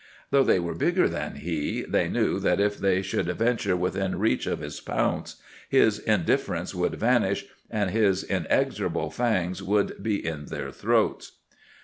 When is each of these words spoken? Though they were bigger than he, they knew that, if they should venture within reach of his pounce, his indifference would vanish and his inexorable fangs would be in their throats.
Though 0.31 0.43
they 0.43 0.57
were 0.57 0.73
bigger 0.73 1.07
than 1.07 1.35
he, 1.35 1.83
they 1.83 2.09
knew 2.09 2.39
that, 2.39 2.59
if 2.59 2.79
they 2.79 3.03
should 3.03 3.27
venture 3.27 3.77
within 3.77 4.17
reach 4.17 4.47
of 4.47 4.57
his 4.61 4.79
pounce, 4.81 5.35
his 5.69 5.99
indifference 5.99 6.73
would 6.73 6.95
vanish 6.95 7.45
and 7.69 7.91
his 7.91 8.23
inexorable 8.23 9.11
fangs 9.11 9.61
would 9.61 10.01
be 10.01 10.25
in 10.25 10.45
their 10.45 10.71
throats. 10.71 11.33